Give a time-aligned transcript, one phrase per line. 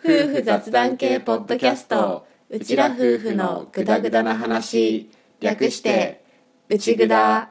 [0.00, 2.24] 夫婦雑談系ポッドキャスト。
[2.48, 5.10] うちら夫婦のぐだぐだな話。
[5.40, 6.22] 略して
[6.68, 7.50] うちぐだ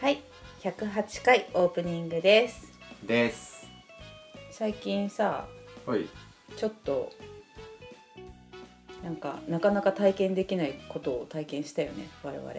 [0.00, 0.22] はい
[0.62, 2.72] 108回オープニングです。
[3.06, 3.66] です。
[4.50, 5.46] 最近さ
[5.86, 6.06] はい。
[6.56, 7.12] ちょっと
[9.02, 12.50] なんかなかなか体験できないことを体験したよね我々。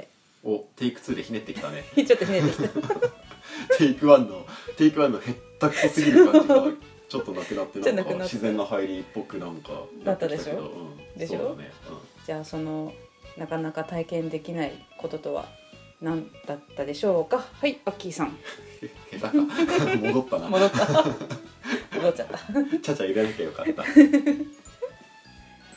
[0.43, 1.83] おテイク2でひねってきたね。
[1.95, 2.69] ちょっとひねってきた。
[3.77, 4.45] テイク1の
[4.77, 6.63] テイク1のへったくそすぎる感じが
[7.09, 10.59] ちょっとなくなってなくなった自然な入りっぽくなんかなったでしょ？
[10.59, 11.39] うん、でしょ？
[11.39, 11.71] そうだね、
[12.25, 12.93] じゃあその
[13.37, 15.45] なかなか体験できないこととは
[16.05, 17.43] 何だったでしょうか？
[17.59, 18.37] はいアッキーさん。
[19.99, 20.47] 戻ったな。
[20.47, 20.85] 戻った。
[21.97, 22.37] 戻っちゃった。
[22.79, 23.83] ちゃちゃ入れなきゃよかった。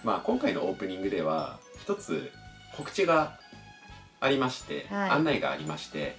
[0.05, 2.31] まあ今回のオープニングでは一つ
[2.77, 3.41] 告知が
[4.21, 5.11] ありまして、はい。
[5.11, 6.19] 案内がありまして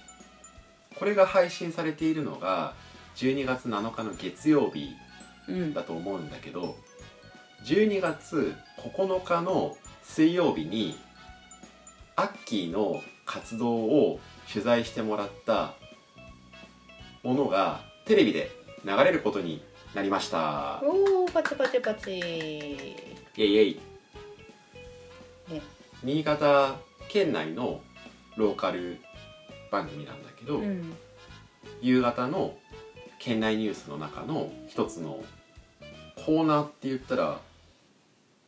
[0.98, 2.74] これが配信されているのが
[3.14, 4.96] 12月7日の月曜日
[5.48, 5.72] うん。
[5.72, 6.76] だと思うんだけど
[7.64, 10.98] 12月9日の水曜日に
[12.16, 14.18] アッキーの活動を
[14.52, 15.74] 取材してもらった
[17.22, 18.50] ものがテレビで
[18.84, 19.62] 流れることに
[19.94, 20.82] なりました。
[20.82, 22.18] おーパチパチパチ。
[22.18, 22.22] イ
[23.38, 23.80] エイイエイ。
[25.48, 25.62] ね
[26.02, 26.74] 新潟
[27.08, 27.80] 県内の
[28.36, 28.98] ローカル
[29.70, 30.92] 番組なんだけど、うん。
[31.80, 32.56] 夕方の
[33.20, 35.22] 県内ニュースの中の一つの
[36.26, 37.40] コーナーって言ったら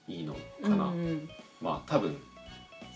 [0.09, 1.29] いいのかな、うんうん。
[1.61, 2.17] まあ多分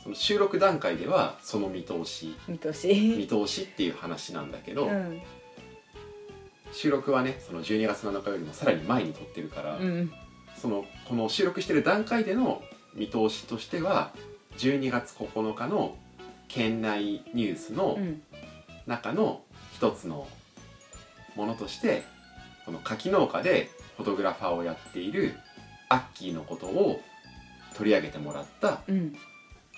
[0.07, 2.37] その収録段階ではその見通し。
[2.47, 5.21] 見通見し通しっていう話なんだけど、うん。
[6.73, 10.13] 収録はねその12月7日よりもさらに前に撮ってるから、うん。
[10.57, 12.63] そのこの収録してる段階での
[12.95, 14.13] 見通しとしては
[14.59, 15.97] 12月9日の
[16.47, 18.23] 県内ニュースのうん。
[18.87, 19.43] 中の
[19.75, 20.29] 一つの
[21.35, 22.05] ものとして
[22.65, 25.35] その柿農家でフォトグラファーをやっている
[25.89, 27.01] アッキーのことを
[27.75, 29.17] 取り上げてもらったうん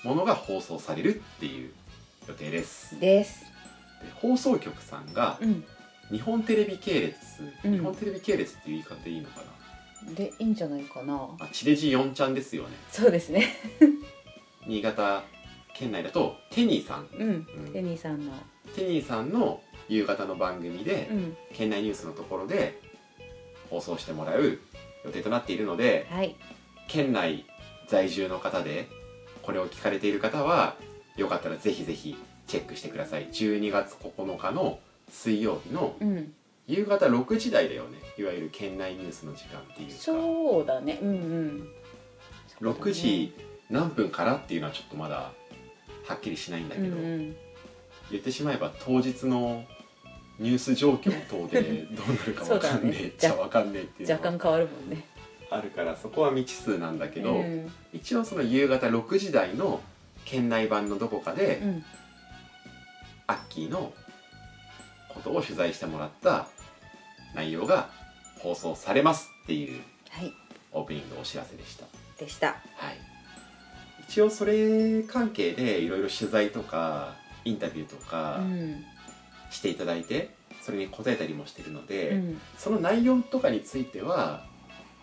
[0.05, 1.73] ものが放送されるっていう
[2.29, 2.99] 予定です。
[2.99, 3.45] でです
[4.17, 5.65] 放送局さんがうん。
[6.11, 7.17] 日本テレビ系列、
[7.65, 7.73] うん。
[7.73, 9.43] 日本テレビ系列っていう言い方でいいのか
[10.07, 10.15] な？
[10.15, 11.29] でいいんじゃないかな。
[11.39, 12.71] あ地デジ4ちゃんですよね。
[12.91, 13.45] そうですね。
[14.67, 15.23] 新潟
[15.75, 17.47] 県内だとテニーさん、うん。
[17.67, 17.73] うん。
[17.73, 18.33] テニーさんの。
[18.75, 21.37] テニーさんの夕方の番組で、うん。
[21.53, 22.81] 県内ニュースのところで
[23.69, 24.59] 放送してもらう
[25.05, 26.37] 予定となっているのではい。
[26.87, 27.45] 県内
[27.87, 28.89] 在住の方で
[29.49, 30.77] これを聞かれている方は
[31.17, 33.29] よかったらぜひぜひチェックしてください。
[33.29, 34.79] 12月9日の
[35.09, 36.35] 水曜日のうん。
[36.67, 37.97] 夕方6時台だよね。
[38.19, 39.95] いわゆる県内ニュースの時間っていうか。
[39.97, 40.99] そうだね。
[41.01, 41.69] うんうん。
[42.61, 43.33] 6時
[43.71, 45.33] 何分からっていうのはちょっとまだ
[46.07, 47.37] はっきりしないんだけど、うんうん。
[48.11, 49.65] 言ってしまえば当日の
[50.39, 55.05] ニュース状況等でどうなるかわかんねえっちゃわかんねえっていうのは若干変わるもんね
[55.51, 59.81] あるからそこは未知数なんだけど、うん一応その夕方6時台の
[60.25, 61.85] 県内版のどこかで、うん。
[63.27, 63.93] アッキーの
[65.09, 66.49] ことを取材してもらった
[67.35, 67.91] 内容が
[68.39, 70.33] 放送されますっていうはい。
[70.73, 71.87] オープニングお知らせでした。
[72.19, 72.49] でした。
[72.49, 72.59] はい、
[74.09, 78.85] 一応それ関係でいろいろ取材とかインタビューとかうん。
[79.51, 82.41] していただいてそれに答えたりもしてるので、うん。
[82.59, 84.45] その内容とかについては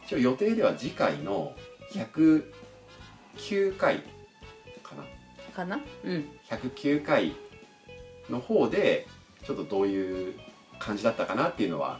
[0.05, 1.53] 一応予定では次回の
[1.91, 4.03] 109回
[4.83, 5.03] かな。
[5.53, 5.79] かな？
[6.03, 6.29] うん。
[6.49, 7.33] 109回
[8.29, 9.07] の方で
[9.43, 10.35] ちょっとどういう
[10.79, 11.99] 感じだったかなっていうのは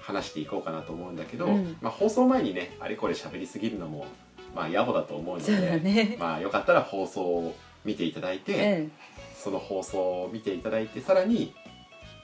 [0.00, 1.76] 話していこうかなと思うんだけど、うん。
[1.80, 4.06] まあ、放送前にねあれこれ喋りすぎるのも
[4.54, 6.16] まあ野暮だと思うので、ね。
[6.20, 8.92] まあよかったら放送を見ていただいて、うん。
[9.34, 11.54] その放送を見ていただいてさらに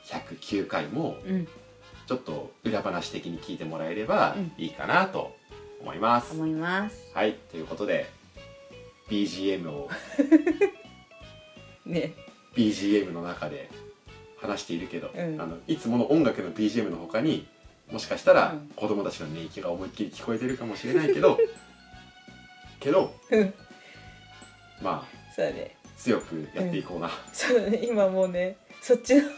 [0.06, 1.48] 109回もうん
[2.06, 4.52] ちょっと裏話的に聞いてもらえればうん。
[4.58, 5.36] いいかなと
[5.80, 6.32] 思います。
[6.34, 7.10] 思います。
[7.14, 8.06] はいということで
[9.08, 9.88] BGM を
[11.86, 12.12] ね。
[12.54, 13.70] BGM の中で
[14.38, 15.40] 話しているけど、うん。
[15.40, 17.46] あのいつもの音楽の BGM の他に
[17.90, 18.68] もしかしたらうん。
[18.76, 21.38] 子供たちの寝息が思いっきり聞こえてるかもしれないけど
[22.80, 23.54] けどうん。
[24.82, 25.76] まあそうだね。
[25.96, 27.78] 強くやっていこうな、そうだね。
[27.84, 29.28] 今もうねそっちのね。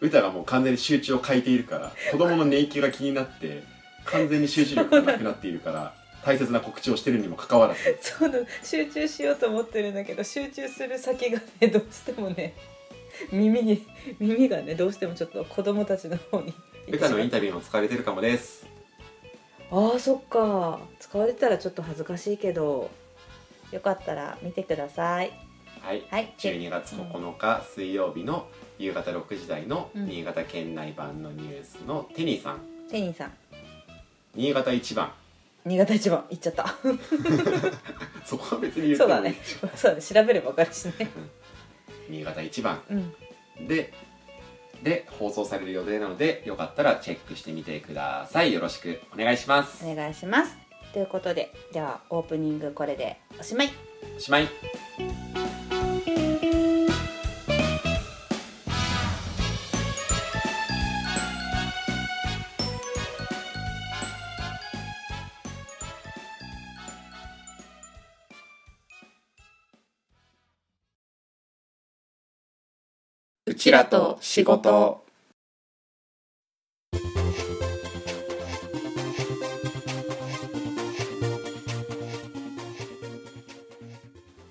[0.00, 0.08] うん。
[0.08, 3.62] 歌がもう完全に集中を欠いているから子供の寝息が気になって
[4.04, 5.94] 完全に集中力がなくなっているから
[6.24, 7.80] 大切な告知をしてるにもかかわらず。
[8.00, 12.54] そうなの集中しようと思ってるんだけど集中する先がねどうしてもね
[13.30, 13.86] 耳に
[14.18, 16.52] 耳がねどうしてもちょっと子供たちの方に。
[16.88, 18.66] 歌のインタビューも使われてるかもです。
[19.70, 20.80] ああそっか。
[20.98, 22.90] 使われたらちょっと恥ずかしいけど
[23.70, 25.32] よかったら見てください。
[25.80, 26.06] はい。
[26.10, 26.34] はい。
[26.38, 28.48] 12月9日水曜日の
[28.78, 30.06] 夕方6時台のうん。
[30.06, 32.60] 新潟県内版のニュースのテニーさん。
[32.90, 33.32] テニーさん。
[34.34, 35.12] 新潟一番。
[35.64, 36.24] 新潟一番。
[36.30, 36.74] 行っちゃった。
[38.26, 39.34] そこは別に言ってそうだね。
[39.76, 40.02] そうだね。
[40.02, 41.08] 調べれば分かるしね。
[42.08, 42.82] 新潟一番。
[42.90, 43.66] うん。
[43.66, 43.92] で
[44.82, 48.52] で放送される予定なのでよかったらチェックしてみてください。
[48.52, 49.84] よろしくお願いします。
[49.86, 50.56] お願いします。
[50.92, 53.70] ということでではオープニングこれでおしまい。
[54.16, 54.48] おしまい
[73.54, 75.04] うちらと仕事。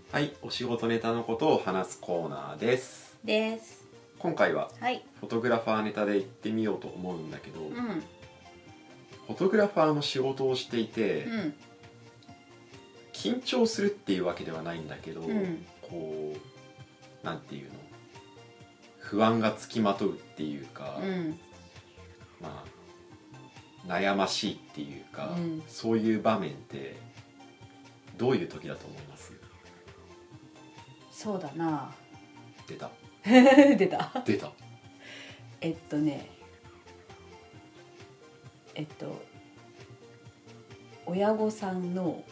[0.10, 3.18] はいお仕事ネタのことを話すコーナーです。
[3.26, 3.84] です。
[4.20, 5.04] 今回ははい。
[5.20, 7.74] フォトグラファーネタで行ってみようと思うんだけど、うん。
[7.74, 11.54] フォトグラファーの仕事をしていて、うん。
[13.12, 15.66] 緊張するっていうわけではないんだけど、うん。
[15.82, 16.34] こ
[17.22, 17.83] うなんていうの？
[19.14, 21.40] 不安がつきまとうっていうか、うん。
[22.42, 25.62] まあ悩ましいっていうか、うん。
[25.68, 26.96] そういう場面って
[28.18, 29.34] どういう時だと思います？
[31.12, 31.94] そうだな。
[32.68, 32.90] 出た。
[33.24, 34.24] 出た。
[34.26, 34.52] 出た。
[35.62, 36.28] えっとね
[38.74, 39.22] えっと
[41.06, 42.24] 親御さんの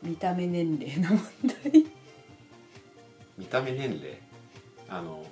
[0.00, 1.18] 見た目年齢の問
[1.64, 1.86] 題。
[3.36, 4.25] 見た目年齢？
[4.88, 5.24] あの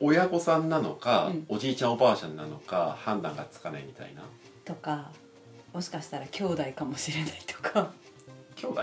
[0.00, 1.46] 親御さんなのか、うん。
[1.48, 4.22] おじいちゃんおばあちゃんなのか判断がつかないみたいな。
[4.64, 5.10] とか
[5.72, 7.92] もしかしたら兄弟かもしれないとか。
[8.56, 8.82] 兄弟？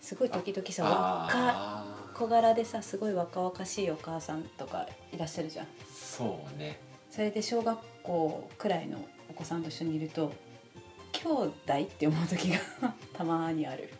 [0.00, 5.66] すごい時々さ若小柄でさすごい若々しいお母さんとかいらっしゃるじゃん。
[5.92, 6.80] そうね。
[7.10, 8.98] それで小学校くらいの
[9.28, 10.32] お子さんと一緒にいると
[11.12, 11.52] 兄弟
[11.82, 12.58] って思う時が
[13.12, 13.92] たまにある。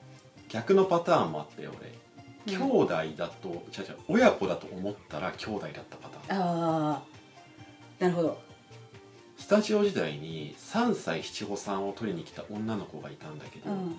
[0.49, 2.06] 逆のパターンもあったよ俺、うん
[2.47, 6.41] 兄弟だと違う違う親子だと思ったら兄弟だったパターン。
[6.41, 7.03] あ
[8.01, 8.41] あなるほど。
[9.39, 13.97] スタジオ時代に3歳七五三を取りに来た女の子がいたんだけど、うん。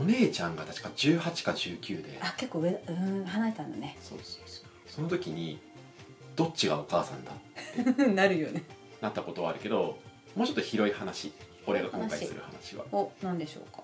[0.00, 2.18] お姉ちゃんが確か18か19で。
[2.20, 3.96] あ結構上うん離れたんだね。
[4.00, 4.64] そうそうそう。
[4.86, 5.58] その時に
[6.36, 7.32] どっちがお母さんだ
[8.14, 8.62] なるよね。
[9.00, 9.98] なったことはあるけど
[10.34, 11.32] もうちょっと広い話
[11.66, 12.84] 俺が今回する話は。
[12.92, 13.82] お何でしょうか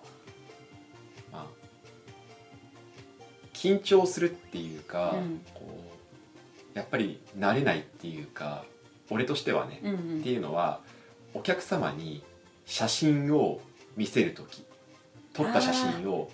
[3.64, 5.40] 緊張するっていうか、うん。
[5.54, 5.62] こ
[6.74, 8.64] うやっぱり慣れないっていうか
[9.08, 10.20] 俺としてはね、うんうん。
[10.20, 10.80] っていうのは
[11.32, 12.22] お客様に
[12.66, 13.60] 写真を
[13.96, 14.64] 見せる時
[15.32, 16.30] 撮った写真を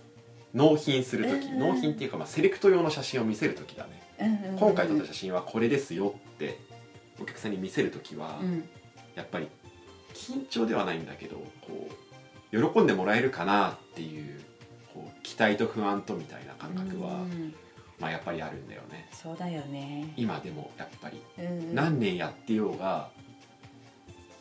[0.55, 4.03] 納品する時うん納品っていうかまあセレクト用の写真を見せる時だね。
[4.53, 4.59] うん。
[4.59, 6.59] 今回撮った写真はこれですよって
[7.21, 8.69] お客さんに見せる時はうん。
[9.15, 9.49] やっぱり
[10.15, 11.89] 緊張ではないんだけどこ
[12.53, 14.41] う喜んでもらえるかなっていう
[14.93, 17.55] こう期待と不安とみたいな感覚はうん
[17.99, 19.09] まあやっぱりあるんだよね。
[19.13, 20.13] そうだよね。
[20.17, 21.23] 今でもやっぱり。
[21.39, 21.75] うんうん。
[21.75, 23.11] 何年やってようが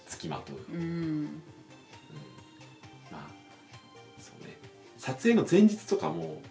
[0.08, 0.58] つきまとう。
[0.74, 0.82] うん。
[0.82, 1.42] うん。
[3.12, 3.28] まあ
[4.18, 4.58] そうね。
[4.98, 6.42] 撮影の前日とかも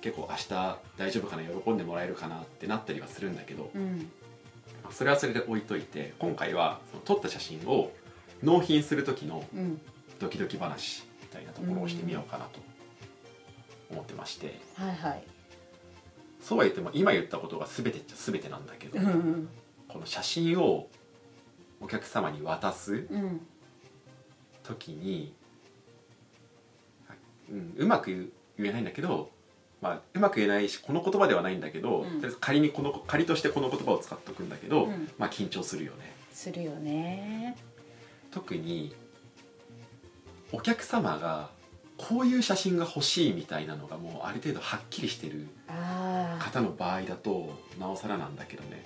[0.00, 4.10] 結構明日大丈夫かな喜んでもらえるかなってなったりはするんだけど、うん。
[4.82, 7.92] まあそれはそれで置いといて今回はその撮った写真を
[8.42, 9.80] 納品する時のうん。
[10.18, 12.60] ドキドキ話みたいなところをしてみようかなと
[13.90, 15.22] 思ってまして、はいはい。
[16.40, 19.48] そうは言っても今言ったことが全てっちゃ全てなんだけど、うんうん。
[19.88, 20.88] この写真を
[21.80, 23.40] お客様に渡すうん。
[24.62, 25.34] 時に、
[27.50, 28.10] うん、うまく
[28.58, 29.30] 言えないんだけど、
[29.82, 32.36] まあ、うまく言えないしこの言葉ではないんだけど、うん。
[32.40, 35.10] 仮にこの仮としてこの言葉を使っとくんだけど、うん。
[35.18, 36.14] まあ緊張するよね。
[36.32, 37.56] するよね。
[38.30, 38.94] 特に
[40.52, 41.50] お客様が
[41.96, 45.46] こういう写真が欲しいみたいなのがもうある程度はっきりしてる
[46.38, 48.84] 方の場合だとなおさらなんだけどね。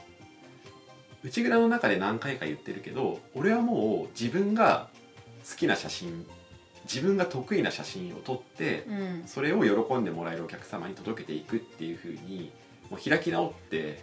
[1.23, 4.89] 内蔵の中で何回か言ってるけど俺はもう自分が
[5.51, 6.27] 好きな写真
[6.85, 9.23] 自分が得意な写真を撮ってうん。
[9.27, 12.53] それを喜んでもらえるお客様に届けていくっていう風に
[12.91, 14.03] もう開き直って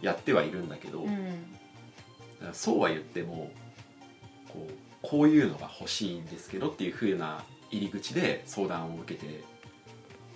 [0.00, 1.56] やってはいるんだけど、うん。
[2.40, 3.50] らそうは言っても
[4.48, 9.44] こうこういうのが欲しいんですけどっていう風な入り口で相談を受けて、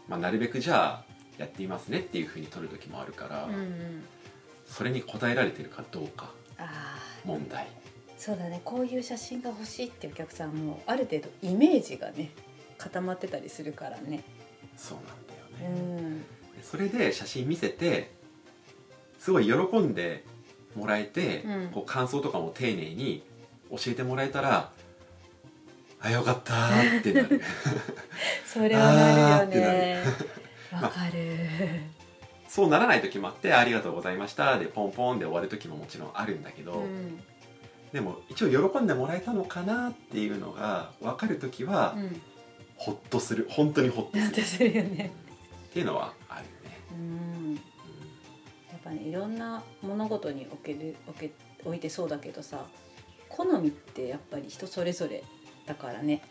[0.09, 4.05] まあ、なるべくじゃあやってみますねっていう風に取る時もあるから、うんうん
[4.71, 6.33] それに応えられてるかどうか
[7.25, 7.67] 問題。
[8.17, 8.61] そうだね。
[8.65, 12.31] こういう写真が欲しいっていうお客さんもある程度イメージがね
[12.79, 14.23] 固まってたりするからね。
[14.77, 16.21] そうなんうだよね、ん。
[16.21, 16.25] で
[16.63, 18.13] それで写真見せて
[19.19, 20.25] すごい喜んで
[20.77, 21.71] もらえて、うん。
[21.73, 23.25] こう感想とかも丁寧に
[23.71, 24.71] 教えてもらえたら
[26.03, 27.41] あよかったーってなる。
[28.47, 30.03] それはなるよね。
[30.73, 31.37] わかる。
[32.49, 37.23] そうならない時もあって「ありがとうございました」でポンポンで終わる時ももちろんあるんだけど、うん。
[37.93, 42.21] でも一応喜んでもらえたのかなっていうのが分かる時は、うん。
[42.77, 43.47] ホッとする。
[43.51, 44.45] 本当にホッとする。
[44.45, 45.13] するよね。
[45.69, 46.79] っていうのはあるよね。
[46.93, 47.55] うん。
[47.55, 47.61] や
[48.79, 51.31] っぱねいろんな物事におけるおけ
[51.65, 52.65] 置いてそうだけどさ
[53.29, 55.23] 好みってやっぱり人それぞれ
[55.67, 56.23] だからね。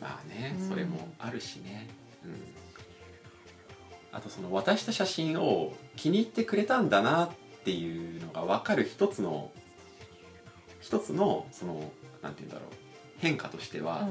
[0.00, 0.68] まあねうん。
[0.68, 1.88] それもあるしね、
[2.24, 2.34] うん、
[4.12, 7.30] あとその渡した写真を気に入ってくれたんだなっ
[7.64, 9.50] ていうのが分かる一つの
[10.80, 12.74] 一つのそのなんて言うんだろう。
[13.18, 14.08] 変化としては、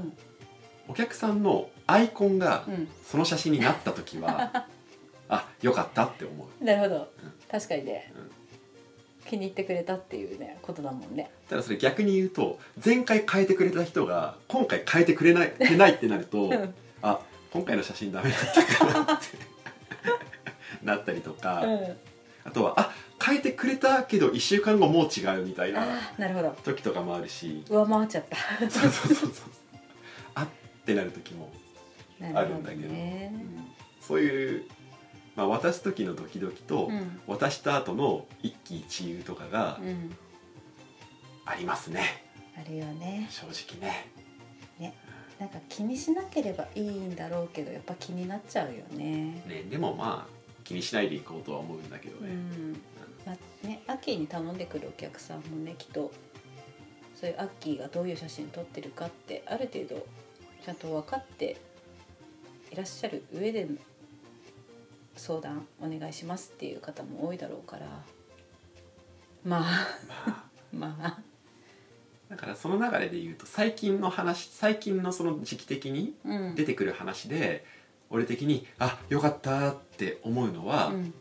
[0.88, 4.68] お客さんのアイコンがうん、その写真になった時は
[5.28, 6.48] あよかったって思う。
[6.60, 7.34] うん、なるほど、うん。
[7.50, 8.39] 確かにね、うん
[9.30, 11.30] 気に入ってくれたっていうねことだもんね。
[11.48, 16.74] ただそれ逆に言うと前回変えてくれた人が今回変えてくれないてないってなるとうん。
[17.04, 17.20] あ
[17.52, 19.26] 今回の写真ダメだったかなって
[20.84, 21.98] なったりとか、うん。
[22.44, 22.92] あとはあ
[23.24, 25.86] 変えてくれたけど1週間後もう違うみたいなあ
[26.18, 26.56] あなるほど。
[26.64, 27.64] 時とかもあるし。
[27.70, 28.70] 上回っちゃった。
[28.70, 29.30] そうそうそうそう。
[30.34, 30.48] あっ
[30.86, 31.52] てなる時も
[32.34, 32.88] あるんだけど。
[32.88, 33.32] ね。
[34.02, 34.64] そういう、
[35.40, 37.22] まあ、渡す時のドキドキと、うん。
[37.28, 40.16] 渡した後の一喜一憂とかがうん。
[41.46, 42.24] ありますね。
[42.58, 43.28] あるよね。
[43.30, 44.10] 正直ね。
[45.40, 49.42] なんか気にしなければいいんだろうけどやっぱ気になっちゃうよね。
[49.48, 50.34] ねでもまあ
[50.66, 52.74] 気にしないでいこうとは思うんだけどうね、ん。
[53.26, 56.12] まあねアッキーに頼んでくるお客さんもねきっと
[57.16, 60.06] そういうアッキーがどういう写真撮ってるかってある程度
[60.66, 61.56] ちゃんと分かって
[62.72, 63.78] いらっしゃる上での
[65.20, 67.86] 相談お願いしますっていう方も多いだろうから。
[69.44, 69.62] まあ。
[70.74, 70.96] まあ。
[70.98, 71.20] まあ。
[72.30, 76.56] だからその流れで言うと最近の話最近のその時期的にうん。
[76.56, 77.66] 出てくる話で
[78.10, 81.14] 俺的にあよかったって思うのは、うん。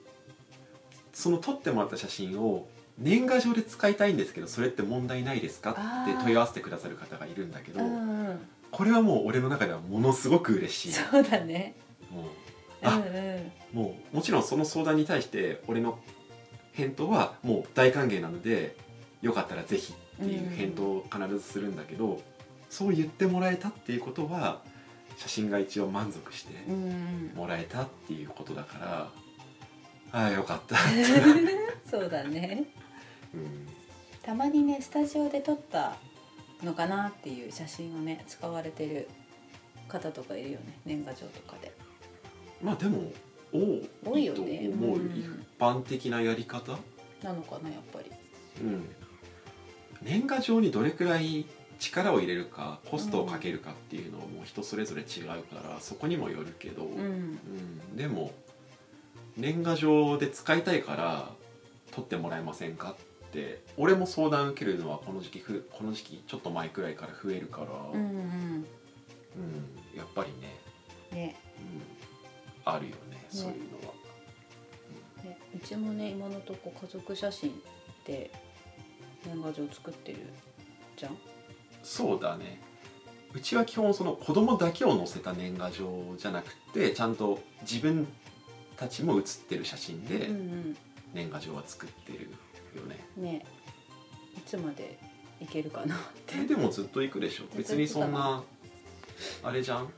[1.13, 5.71] その撮ってもらった写真を年賀状で使いたいんですけどそれって問題ないですか？
[5.71, 5.75] っ
[6.07, 8.49] て問い合わせてくださる方がいるんだけどうんうん。
[8.71, 10.93] これはもう俺の中ではものすごく嬉しい。
[10.93, 11.75] そうだね。
[12.11, 12.25] もう
[12.83, 13.53] うんあうん。
[13.73, 15.99] もうもちろんその相談に対して俺の
[16.73, 18.77] 返答はもう大歓迎なので
[19.21, 22.21] よかったらぜひっていう返答を必ずするんだけど、
[22.71, 24.63] そう言ってもらえたっていうことは
[25.17, 27.33] 写真が一応満足してうんうん。
[27.35, 29.11] もらえたっていうことだから
[30.13, 30.77] ああよかった、
[31.91, 32.65] そうだね。
[33.35, 33.69] うん、
[34.23, 35.97] たまにねスタジオで撮った
[36.63, 39.09] のかなっていう写真をね使われてる
[39.87, 41.73] 方とかいるよね年賀状とかで
[42.63, 43.13] まあでも
[43.53, 43.59] お
[44.11, 46.79] 多いと思う、うん一般的なやり方、
[47.23, 48.11] なのかなやっぱり。
[48.63, 48.89] うん、
[50.03, 51.47] 年賀状にどれくらい
[51.79, 57.01] 力を入れるかコストをかけるかっていうのも人それぞれ違うからそこにもよるけど、うん。
[57.01, 57.05] う
[57.93, 57.97] ん。
[57.97, 58.33] でも
[59.37, 61.31] 年賀状で使いたいから
[61.91, 62.97] 取ってもらえませんか
[63.29, 68.15] って俺も相談受けるのはこの時期ふこの時期ちょっと前くらいから増えるから、うんうん。
[68.15, 68.67] うん。
[69.97, 70.57] やっぱりね、
[71.13, 71.37] ね。
[71.59, 71.98] うん、
[72.75, 73.95] あるよねそういうのは。
[75.25, 77.61] ねうちもね今のとこ家族写真
[78.05, 78.31] で
[79.25, 80.19] 年賀状作ってる
[80.97, 81.19] じゃん？
[81.83, 82.61] そうだね。
[83.35, 88.09] うちは基本その子供だけを載せた年賀状じゃなくてちゃんと自分
[88.77, 90.77] たちも写ってる写真でうん
[91.13, 92.31] 年賀状は作ってる
[92.75, 93.45] よね、うんね。
[94.37, 94.99] いつまで
[95.41, 96.39] いけるかなって。
[96.39, 97.45] えでもずっと行くでしょ。
[97.57, 98.43] 別にそんな
[99.43, 99.89] あれじゃん？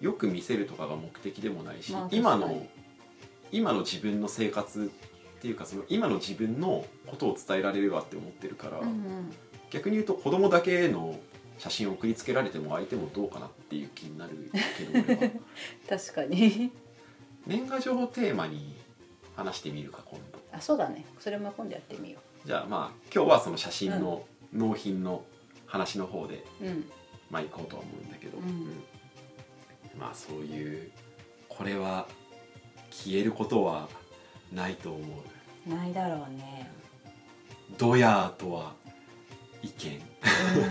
[0.00, 2.66] よく見せるとかが目的でもないし、まあ今の
[3.52, 4.90] 今の自分の生活
[5.38, 9.32] っていうかその今の自分のことを伝えられればって思ってるから、うんうん。
[9.70, 11.18] 逆に言うと子供だけの
[11.58, 15.32] 写真を送りつけられても相手もどうかなっていう気になるけど俺は。
[15.88, 16.70] 確かに。
[17.46, 18.74] 年賀状をテーマに
[19.34, 20.38] 話してみるか今度。
[20.52, 21.04] あそうだね。
[21.18, 25.24] それも今度やってみよじゃあまあ今日はその写真の納品の
[25.66, 26.90] 話の方でううん。
[27.30, 28.82] まあ行こうとは思うんだけど、うん
[30.00, 30.90] まあそういう
[31.48, 32.08] これは
[32.90, 33.88] 消えることは
[34.52, 34.98] ないと思
[35.68, 35.68] う。
[35.68, 36.70] ないだろうね。
[37.78, 38.72] ドヤーとは
[39.62, 40.00] 意見。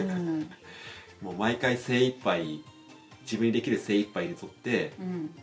[0.09, 0.49] うん。
[1.21, 2.63] もう毎回精一杯
[3.21, 5.35] 自分にできる精一杯で撮ってうん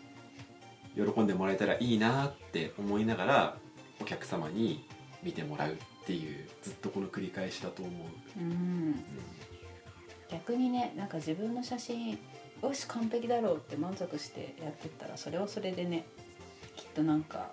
[1.14, 3.58] 喜んでもらえたらいいなって思いながら
[4.00, 4.84] お客様に
[5.22, 5.76] 見てもらうっ
[6.06, 8.50] ていうずっとこの繰り返しだと思う、うん。
[8.50, 9.04] うん。
[10.30, 12.18] 逆にねなんか自分の写真
[12.62, 16.06] よし完璧だろうって満足してやってったらそれはそれでね
[16.76, 17.50] きっとなんか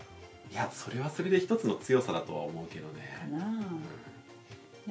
[0.51, 3.65] いやそれはそれで一つの強さだとは思うけどかね、ななんか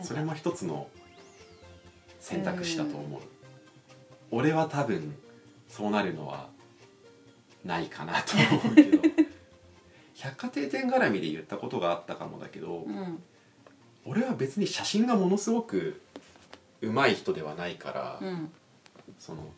[0.02, 0.88] それも一つの
[2.20, 3.20] 選択肢だと思う、
[4.30, 5.14] 俺は多分
[5.68, 6.48] そうなるのは
[7.64, 8.98] ないかなと思うけど。
[10.14, 13.22] 百貨店店絡みで言ったことがあったかもだけど、うん。
[14.04, 16.00] 俺は別に写真がものすごく
[16.80, 18.52] 上手い人ではないから、うん。
[19.18, 19.52] その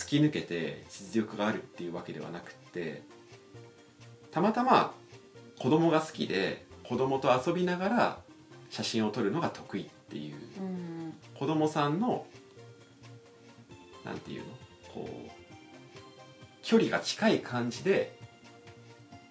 [0.00, 3.02] 突き抜けて実力があるっていうわけではなくって
[4.30, 4.94] たまたま
[5.58, 8.18] 子供が好きで子供と遊びながら
[8.70, 11.14] 写真を撮るのが得意っていううん。
[11.38, 12.24] 子供さんの
[14.02, 14.46] なんていうの
[14.94, 15.30] こう
[16.62, 18.18] 距離が近い感じで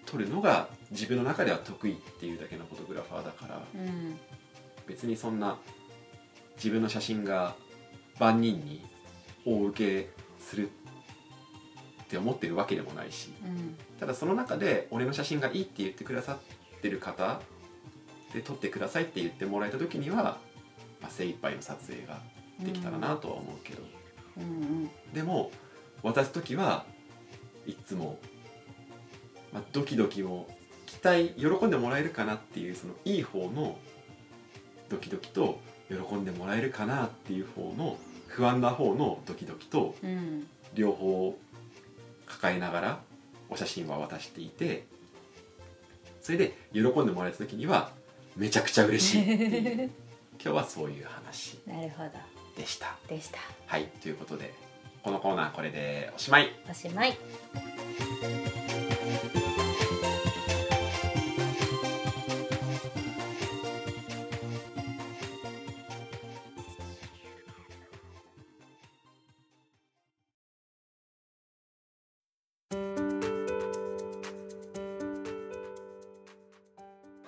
[0.06, 4.20] 撮るのが自分の中では得意っていうだけのフォトグラファーだからうん。
[4.86, 5.58] 別にそんな
[6.58, 7.56] 自分の写真が
[8.20, 8.86] 万人に
[9.46, 13.78] 大受けするって思ってるわけでもないしうん。
[14.00, 16.40] ただその中で俺の写真がいいって言ってくださ
[16.78, 17.42] ってる方
[18.34, 20.40] で撮ってくださいって言ってもらえた時には、
[21.02, 22.20] まあ、精一杯の撮影が
[22.60, 23.84] できたらなとは思うけど、
[24.38, 25.52] うんでも
[26.02, 26.86] 渡す時は
[27.68, 28.20] いっつも、
[29.52, 30.48] まあ、ドキドキを
[30.86, 33.78] 期待喜んでもらえるかなっていうそのいい方の
[34.88, 37.98] ドキドキと喜んでもらえるかなっていう方の
[38.30, 39.96] 不安な方のドキドキと
[40.74, 41.38] 両方
[42.26, 43.00] 抱えながら
[43.50, 44.86] お写真は渡していて
[46.22, 47.92] それで喜んでもらえた時には
[48.36, 49.92] めちゃくちゃ嬉しいっていう。
[50.42, 52.12] 今日はそういう話なるほど。
[52.56, 52.96] でした。
[53.10, 53.40] でした。
[53.66, 54.54] はいということで
[55.04, 56.50] このコーナーこれでおしまい。
[56.70, 57.18] おしまい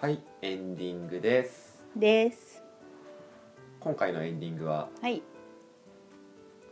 [0.02, 0.20] はい。
[0.42, 1.80] エンディングです。
[1.96, 2.64] です。
[3.80, 5.22] 今回のエンディングははい。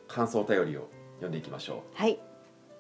[0.08, 1.96] 感想お便りを読んでいきましょう。
[1.96, 2.20] はい。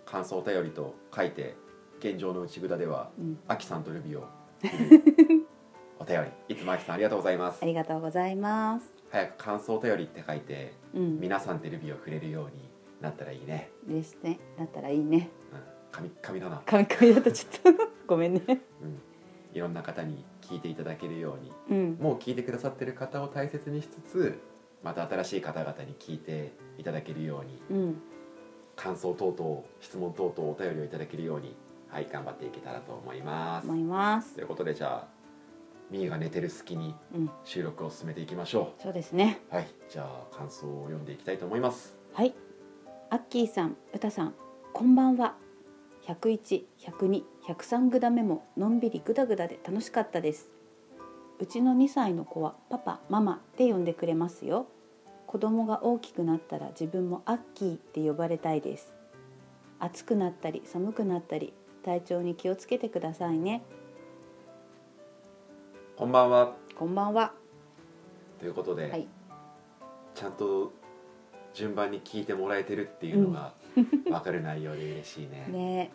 [0.07, 1.55] 感想お便りと書いて
[1.99, 3.39] 現状の内札ではうん。
[3.47, 4.23] アキさんとルビを
[5.99, 6.55] お便り。
[6.55, 7.59] いつもアキさんありがとうございます。
[7.61, 8.91] ありがとうございます。
[9.11, 11.19] 早く感想お便りって書いてうん。
[11.19, 12.67] 皆さんってルビを触れるように
[13.01, 13.69] なったらいいね。
[13.87, 14.39] ですね。
[14.57, 15.29] だったらいいね。
[15.53, 15.59] うん。
[15.91, 16.63] 神神だな。
[16.65, 18.41] カミカミだとちょっと ごめんね。
[18.47, 18.51] う
[18.87, 19.08] ん
[19.59, 21.97] いろんな方に聞いていただけるようにうん。
[21.99, 24.39] もう聞いてくださってる方を大切にしつつ
[24.81, 28.01] また新しい方々に聞いていただけるようにうん。
[28.77, 31.57] 感想等々質問等々お便りをいただけるように
[31.89, 33.67] はい頑張っていけたらと思います。
[33.67, 34.35] 思います。
[34.35, 35.07] ということでじゃあ
[35.91, 37.29] ミーが寝てる隙にうん。
[37.43, 39.41] 収録を進めていきましょそうですね。
[39.51, 41.97] うはいじゃあ感想を読んでいきたいと思います。
[42.13, 42.33] はい。
[43.09, 44.33] アッキーさんうたさん
[44.71, 45.35] こんばんは
[46.09, 50.49] 101、102、103グダメものんびりグダグダで楽しかったです。
[51.37, 54.65] うちの2歳の子はパパママって呼んでくれますよ。
[55.27, 58.91] 子供が大きくなったら自分もアッキーって呼ばれたいです。
[59.77, 61.53] 暑くなったり寒くなったり
[61.85, 63.61] 体調に気をつけてくださいね。
[65.95, 66.55] こんばんは。
[66.75, 67.33] こんばんは。
[68.39, 69.07] ということで、はい。
[70.15, 70.73] ちゃんと
[71.53, 73.53] 順番に聞いてもらえてるっていうのが
[74.05, 75.47] 分かる内容で嬉しいね。
[75.49, 75.91] ね。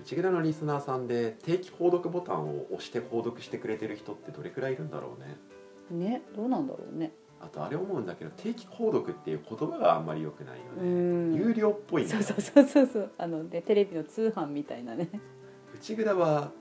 [0.00, 5.16] 内蔵のリスナーさんで定期購読ボタンを押して購読してくれてる人ってどれくらいいるんだろ
[5.90, 6.06] うね。
[6.06, 7.12] ねどうなんだろうね。
[7.40, 11.34] あとあれ思うんだけど定期購読っていう言葉があんまり良くないようねん。
[11.34, 12.86] 有料っぽいんだよそうそうそうそう。
[12.86, 15.08] そうあのでテレビの通販みたいなね、
[15.74, 16.52] 内蔵は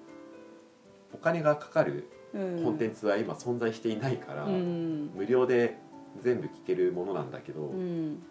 [1.13, 5.11] お金がかかるうん、コンテンツは今存在していないから、うん。
[5.15, 5.77] 無料で
[6.19, 8.21] 全部聞けるものなんだけど、うん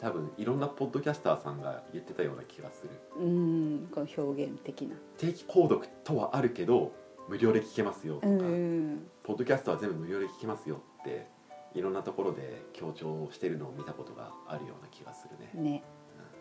[0.00, 2.90] 多分いろんなポッドキャスターさんが言ってたような気がする。
[3.18, 4.96] うんこの表現的な。
[5.18, 6.92] 定期購読とはあるけど
[7.28, 8.40] 無料で聞けますよとか、うん。
[8.40, 11.26] うんポッドキャストは全部無料で聞けますよって
[11.74, 15.84] いろんなところで強調してるのを見たことがあるような気がするね、ね。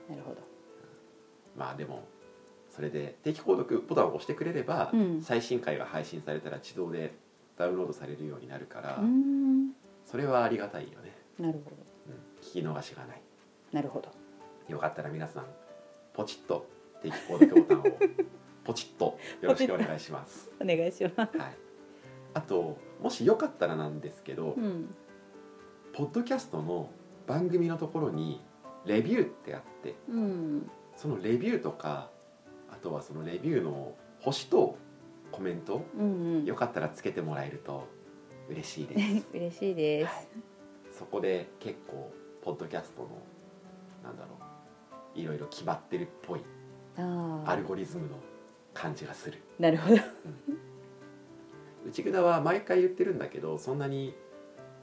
[0.09, 0.41] なるほど。
[1.55, 2.07] まあでも
[2.69, 5.21] それで定期購読ボタンを押してくれれば、うん。
[5.21, 7.13] 最新回が配信されたら自動で
[7.57, 9.01] ダウンロードされるようになるから、
[10.05, 11.75] それはありがたいよね、なるほど。
[12.07, 13.21] うん、聞き逃しがない
[13.71, 14.09] なるほど。
[14.67, 15.45] よかったら皆さん
[16.13, 16.67] ポチッと
[17.01, 17.83] 定期購読ボタンを
[18.63, 20.51] ポチッと よろしくお願いします。
[20.61, 21.37] お願いします。
[21.37, 21.57] はい、
[22.33, 24.93] あともしよかったらなんですけど、うん。
[25.93, 26.89] ポッドキャストの
[27.25, 28.41] 番組のところに
[28.85, 30.69] レビューってあってうん。
[30.95, 32.11] そのレビューとか
[32.69, 34.77] あとはそのレビューの星と
[35.31, 36.05] コメントうんう
[36.41, 36.45] ん。
[36.45, 37.87] よかったらつけてもらえると
[38.49, 39.29] 嬉しいです。
[39.33, 40.27] 嬉しいです、はい。
[40.91, 43.09] そこで結構ポッドキャストの
[44.03, 44.37] なんだろ
[45.15, 45.19] う。
[45.19, 46.41] いろいろ決まってるっぽい。
[46.97, 48.15] アルゴリズムの
[48.73, 49.41] 感じがする。
[49.57, 49.97] なるほど。
[51.85, 54.13] 内札は毎回言ってるんだけどそんなに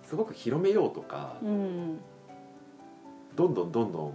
[0.02, 1.98] すごく広めようとか、うん。
[3.34, 4.14] どんどんどんどん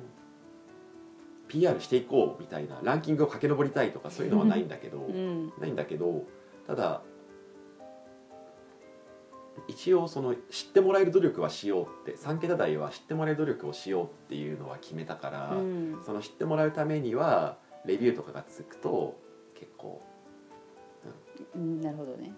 [1.47, 5.53] PR していこうみたいなランキングを駆け上りたいとかそういうのはないんだけど、うん。
[5.59, 6.25] ないんだけど
[6.65, 7.01] ただ
[9.67, 16.01] 一応その知ってもらえる努力はしようって3桁台は知ってもらえる努力をしようっていうのは決めたから、うん。
[16.05, 19.19] その知ってもらうためにはレビューとかがつくと
[19.55, 20.01] 結構
[21.55, 21.81] うん。
[21.81, 22.33] なるほどね。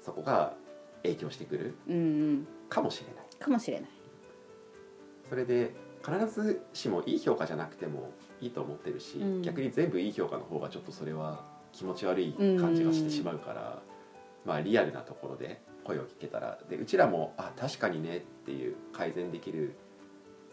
[0.00, 0.54] そこが
[1.02, 1.98] 影響してくるうんう
[2.32, 2.46] ん。
[2.68, 3.24] かもしれない。
[3.38, 3.90] かもしれない。
[5.28, 9.42] それで必ずしもいい評価じゃなくてもいいと思ってるし、うん。
[9.42, 13.82] 逆に全部いい評価の方がちょっとそれは気持ち悪い感じがしてしまうから、
[14.44, 19.74] まあリアルなところで声を聞けたらでうちらもあ確かにねっていう改善できる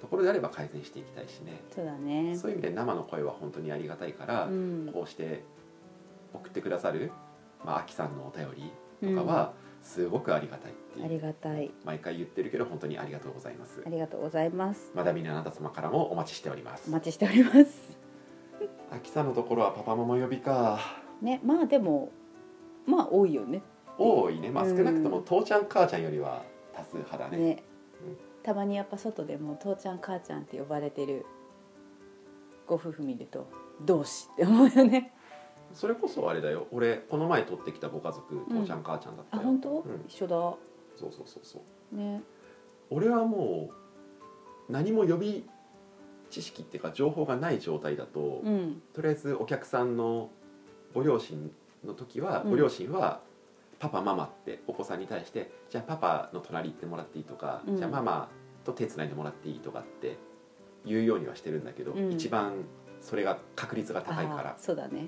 [0.01, 1.61] ところであれば改善していきたいしね。
[1.73, 2.35] そうだね。
[2.37, 4.89] そういう意味で生の声は本当にありがたいから、うん。
[4.93, 5.43] こうして
[6.33, 7.11] 送ってくださる、
[7.65, 8.47] まあ、アキさんのお便
[9.01, 11.71] りとかはすごくありがたいっていう、ありがたい。
[11.83, 13.83] 毎回言ってるけど本当にありがとうございます。
[13.85, 14.91] ありがとうございます。
[14.95, 16.89] まだ見ぬあなた様からもお待ちしております。
[16.89, 17.97] お待ちしております。
[18.91, 20.79] アキさんのところはパパママ呼びか。
[21.21, 22.11] ねまあでも
[22.85, 23.61] まあ多いよね
[23.99, 24.49] 多いね。
[24.49, 27.37] まあ少うんなくとも父ちゃん母ちゃんよりは多数派だね。
[27.37, 27.63] ね。
[28.41, 31.25] たまにやっぱ外でも父ちゃん母ちゃんって呼ばれてる
[32.65, 33.47] ご夫婦見ると
[33.85, 35.13] 同志って思うよね。
[35.73, 36.67] それこそあれだよ。
[36.71, 38.61] 俺この前取ってきたご家族うん。
[38.61, 39.83] 父ちゃん母ちゃんだったよ、あ本当、ん。
[40.07, 40.35] 一緒だ。
[40.95, 41.61] そうそうそうそ
[41.93, 41.95] う。
[41.97, 42.21] ね。
[42.89, 43.69] 俺はも
[44.69, 45.41] う何も予備
[46.29, 48.81] 知識っていうか情報がない状態だと、うん。
[48.93, 50.29] とりあえずお客さんの
[50.93, 51.51] ご両親
[51.85, 52.49] の時は、うん。
[52.51, 53.21] ご両親は
[53.79, 57.77] パパママってお子さんに対してじゃあパパの隣行ってもらっていいとか、うん。
[57.77, 58.29] じゃあママ
[58.65, 60.17] と手つないでもらっていいとかって
[60.85, 62.11] 言うようにはしてるんだけど、うん。
[62.11, 62.65] 一番
[63.01, 64.49] それが確率が高いから。
[64.51, 65.07] あそうだね。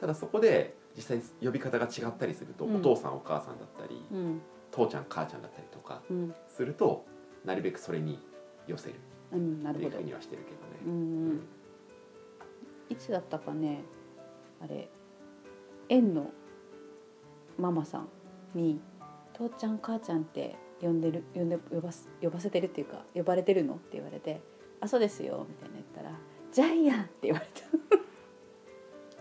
[0.00, 2.76] ただそこで実際呼び方が違ったりすると、うん。
[2.76, 4.40] お父さんお母さんだったりうん。
[4.70, 6.34] 父ちゃん母ちゃんだったりとかうん。
[6.48, 7.04] すると
[7.44, 8.20] なるべくそれに
[8.66, 8.94] 寄せる。
[9.32, 9.88] うんなるほど。
[9.88, 10.56] っていうふうにはしてるけど
[10.92, 10.94] う
[11.34, 11.40] ね。
[12.88, 13.82] いつだったかね
[14.62, 14.88] あれ
[15.88, 16.30] 園の
[17.58, 18.08] ママさん
[18.54, 18.80] に
[19.34, 24.40] 「父ちゃん母ちゃんって呼んでる呼んで呼ばす呼ばせてるっていうか呼ばれてるの?」って言われて
[24.80, 26.10] 「あそうですよ」みたいな言ったら
[26.52, 27.62] 「ジャイアン」って言われた。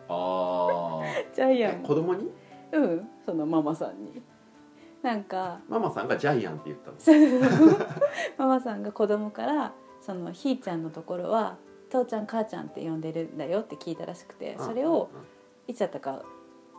[0.07, 1.01] あ
[1.33, 2.29] ジャイアあン子供に？
[2.71, 4.21] うんそのママさんに。
[5.01, 7.77] なんかママさんがジャイアンって言ったの？
[8.37, 11.57] ママさんが子供からそのひーちゃんのところは
[11.89, 15.09] 父ちゃん母ちゃんって呼んでるんだよって聞いたらしくてそれを
[15.67, 16.23] いつだったか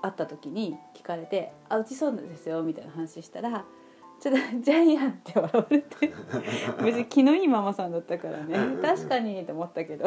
[0.02, 3.64] 会った時に聞かれて「あうちそうなんですよ」みたいな話したら
[4.20, 6.12] 「ちょっと ジャイアン」って笑われて
[6.84, 8.54] 別に気のいいママさんだったからね。
[8.56, 10.06] うんうんうん確かにと思ったけど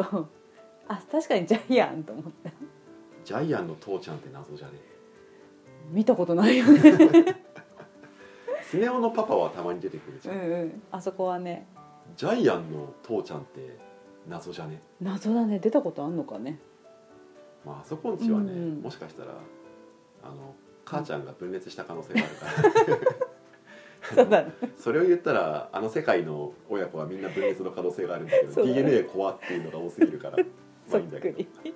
[0.88, 2.50] あ確かにジャイアンと思った。
[3.24, 4.72] ジャイアンの父ちゃんって謎じゃね？
[5.90, 6.80] 見たことないよね。
[8.62, 10.82] スネ夫のパパはたまに出てくるじうゃん、んうん。
[10.92, 11.66] あそこはね。
[12.16, 13.76] ジャイアンの父ちゃんって
[14.28, 14.80] 謎じゃね？
[15.00, 15.58] 謎だね。
[15.58, 16.58] 出たことあんのかね。
[17.64, 18.80] まああそこんちはね、うん。
[18.82, 19.32] もしかしたら
[20.22, 20.54] あの
[20.84, 23.10] 母ちゃんが分裂した可能性があるから。
[24.14, 24.52] そうだね。
[24.76, 28.82] それを言ったらあの世界の親子はみんな分裂の可能性があるんだけどそうだね。
[28.82, 30.44] DNA 怖っていうのが多すぎるからま
[30.94, 31.48] あいいんだけど、くり。
[31.64, 31.72] うん、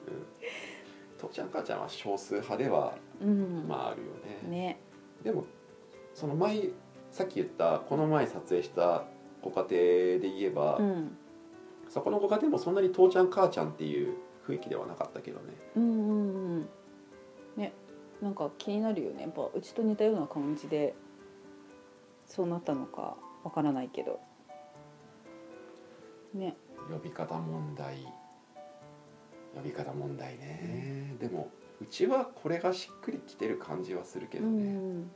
[1.18, 3.66] 父ちゃん母ちゃんは少数派ではうん。
[3.68, 4.08] まああるよ
[4.48, 4.48] ね。
[4.48, 4.80] ね。
[5.22, 5.44] でも
[6.14, 6.70] その前
[7.10, 9.04] さっき言ったこの前撮影した
[9.42, 11.16] ご家庭で言えば、うん。
[11.88, 14.16] そこのご家庭もそんなに父ちゃん母ちゃんっていう
[14.48, 15.54] 雰囲気ではなかったけどね。
[15.76, 16.68] うんうんうん。
[17.56, 17.72] ね
[18.24, 19.24] なんか気になるよね。
[19.24, 20.94] やっぱうちと似たような感じで
[22.24, 24.18] そうなったのかわからないけど。
[26.32, 26.56] ね。
[26.90, 27.98] 呼び方問題。
[29.54, 35.10] 呼び方問題ね、でもうちはこれがしっくりきてる感じはするけうどね、ん。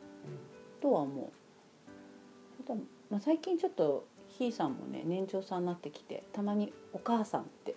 [0.81, 2.75] とは思う。
[3.11, 7.75] まあ、最近ちょっとひいさんもね年長さんになってきてたまに「お母さん」って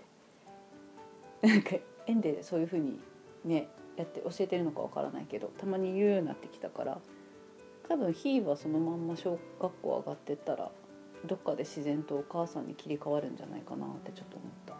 [1.41, 2.99] なんか園でそういうふうに
[3.45, 6.99] ねやって教えてるのかわからないけどたまに言うようになってきたから
[7.87, 10.71] 多分ひいはそのまんま小学校上がってったら
[11.25, 14.75] どっかで自然とお母さんに切り替わるんじゃないかなってちょっと思った。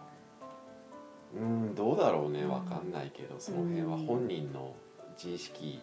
[1.34, 2.50] うんどうだろうねうん。
[2.50, 4.76] わかんないけどその辺は本人の
[5.18, 5.80] 自意識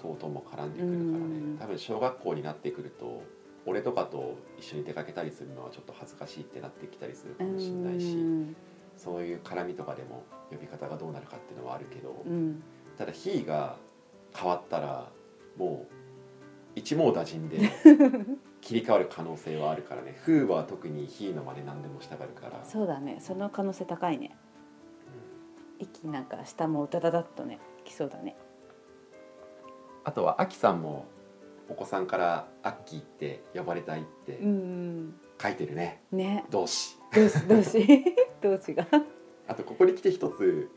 [0.00, 1.36] 等々も絡んでくるからね。
[1.36, 1.58] うん。
[1.58, 3.22] 多分小学校になってくると
[3.66, 8.56] 俺とかと一緒に出かけたりするのはちょっと恥ずかしいってなってきたりするかもしれないしうん
[8.96, 12.62] そういう絡みとかでも呼び方がどうなるかっていうのはあるけどうん。
[12.96, 13.76] ただ「ひ」が
[14.34, 15.10] 変わったら
[15.56, 15.94] もう
[16.76, 17.58] 一網打尽で
[18.60, 22.64] 切り替わる可能性はあるからね「風は特に「ひ」の真似何でもしたがるから。
[22.64, 23.18] そうだね。
[23.20, 24.36] その可能性高いね。
[25.78, 28.36] 息なんか下もダダダッとねきそうだね。
[30.04, 31.06] あとはアキさんも
[31.68, 36.02] お子さんから「アッキー」って呼ばれたいってうん書いてるね。
[36.12, 36.44] ね。
[36.50, 38.04] 動詞どうしどうし
[38.48, 38.86] が。
[39.48, 40.68] あとここに来て一つ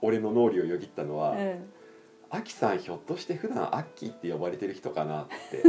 [0.00, 1.72] 俺の脳裏をよぎったのは、うん。
[2.30, 5.62] アキさんひょっとして普段アッキーって呼ばれてる人かなって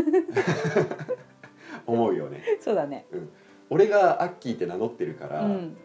[1.86, 2.42] 思うよね。
[2.60, 3.06] そうだね。
[3.70, 5.78] 俺がアッキーって名乗ってるから、うん。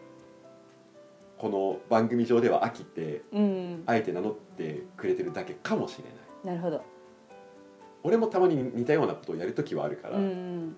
[1.37, 3.83] この番組上ではアキってうん。
[3.85, 6.55] あえて名乗ってくれてるだけかもしれない。
[6.55, 6.81] なるほど。
[8.03, 10.75] 俺もたまに似たようなことをやる時はあるから、うん。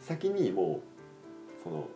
[0.00, 0.80] 先にも
[1.58, 1.88] うその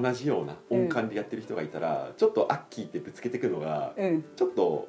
[0.00, 4.24] 同じような音感でやってる人がいたら、ちょっとアッキーってぶつけてくのがうん。
[4.36, 4.88] ちょっと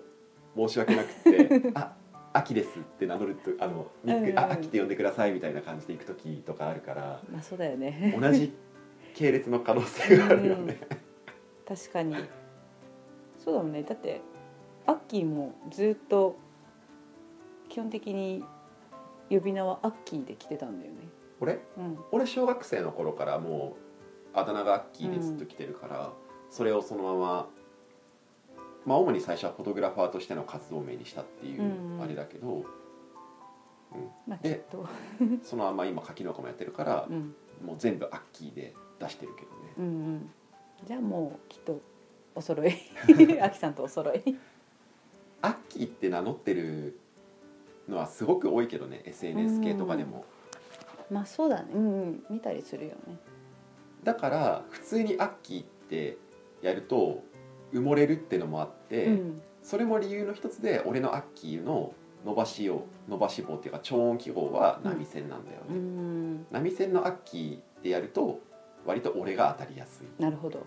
[0.55, 1.95] 申し訳なくて「あ
[2.33, 4.39] アキです」って名乗るとあのニック、うんうん。
[4.39, 8.15] あアキって呼んでくださいみたいな感じで行く時とかあるからまあそうだよね。
[8.19, 8.53] 同じ
[9.15, 10.79] 系列の可能性があるよね。
[11.67, 12.15] 確かに。
[13.37, 13.83] そうだもんね。
[13.83, 14.21] だって
[14.85, 16.35] アッキーもずっと
[17.67, 18.43] 基本的に
[19.29, 20.97] 呼び名はアッキーで来てたんだよね。
[21.39, 21.59] 俺？
[21.77, 21.97] うん。
[22.11, 23.88] 俺小学生の頃からもう
[24.33, 26.13] あだ名がアッキーでずっと来てるから、
[26.49, 27.49] それをそのまま
[28.85, 32.65] まあ主に最初はフォトグラファーとしての活動名にしたっていううんあれだけど、
[34.27, 34.87] まあきっでと。
[35.43, 37.35] そのまま今柿農家もやってるからう、ん。
[37.63, 39.55] もう全部アッキーで出してるけどね。
[39.77, 40.29] うんうん。
[40.85, 41.81] じゃあもうきっと
[42.35, 42.73] お揃い。
[43.41, 44.37] アキさんとお揃い。
[45.41, 46.99] アッキーって名乗ってる
[47.87, 50.25] のはすごく多いけどね SNS 系とかでも、
[51.09, 51.69] まあそうだね。
[51.73, 52.25] うんうん。
[52.29, 53.17] 見たりするよね
[54.03, 56.17] だから普通にアッキーって
[56.61, 57.23] やると
[57.73, 59.41] 埋もれるってのもあって、うん。
[59.61, 61.93] それも理由の一つで俺のアッキーの
[62.25, 66.45] 伸ばしを伸ばし棒っていうか超音記号は波線なんだようね、ん。
[66.51, 68.39] 波線のアッキーでやると
[68.85, 70.21] 割と俺が当たりやすい。
[70.21, 70.65] なるほど。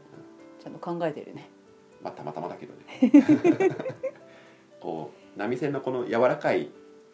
[0.63, 1.51] ちゃんと考えてるね。
[2.03, 3.77] まあたまたまだけどね。
[4.81, 6.71] こう波線のこの柔らかい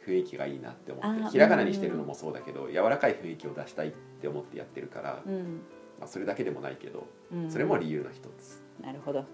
[0.06, 5.60] 雰囲気がいいなって思ってひらがなにしてるのもそうだけど柔らかい雰囲気を出したいって思ってやってるから、うん、
[5.98, 9.24] まあ、それだけでもないけどうん、それも理由の一つ、なるほど。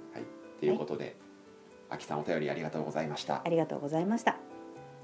[0.60, 0.70] とい。
[0.70, 1.16] うことで、
[1.90, 3.42] あきさんお便りありがとうございました。
[3.44, 4.36] ありがとうございました。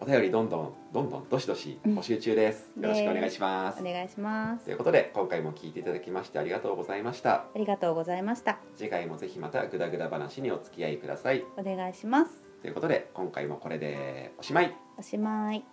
[0.01, 4.65] お便りどんどんどんどんどしどし募集中です、うんよろしくお願いします、お願いします。
[4.65, 7.35] ということで今回も聞いていただきましてありがとうございました。
[7.35, 8.59] ありがとうございました。
[8.77, 11.45] 次回もぜひまたグダグダ話にお付き合いください。
[11.59, 12.43] お願いします。
[12.63, 14.75] ということで今回もこれでおしまい。
[14.99, 15.65] おしまい。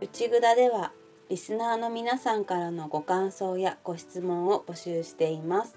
[0.00, 0.92] 内ぐだでは
[1.28, 5.76] リスナーの皆さんからのご感想やご質問を募集しています。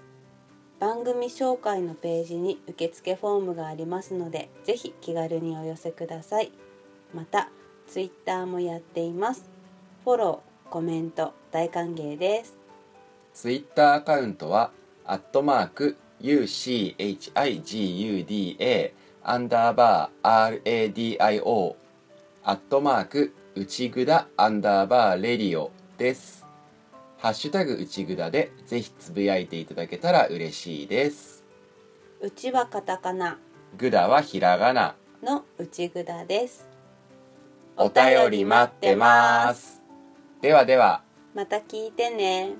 [0.80, 6.50] 番組紹介のページに受付フォームがありますのでぜひ気軽にお寄せください。
[7.12, 7.50] また
[7.86, 9.50] ツイッターもやっています。
[10.04, 12.56] フォローコメント大歓迎です。
[13.34, 14.70] ツイッターアカウントは
[15.04, 16.72] アットマーク UCHIGUDA
[19.22, 21.74] アンダーバー RADIO
[22.42, 26.46] アットマーク内ぐだアンダーバーレディオです。
[27.18, 31.44] ハッシュタグ内ぐだでぜひつぶやいていただけたら嬉しいです。
[32.22, 33.38] うちはカタカナ。
[33.76, 34.94] ぐだはひらがな。
[35.22, 36.66] の内ぐだです。
[37.76, 39.82] お便り待ってます。
[40.40, 41.02] ではでは。
[41.34, 42.52] また聞いてね